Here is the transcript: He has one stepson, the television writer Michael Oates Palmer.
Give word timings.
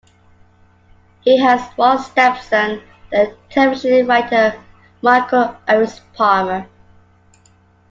He 1.21 1.37
has 1.37 1.61
one 1.77 1.99
stepson, 1.99 2.81
the 3.11 3.37
television 3.51 4.07
writer 4.07 4.59
Michael 5.03 5.55
Oates 5.67 6.01
Palmer. 6.15 6.67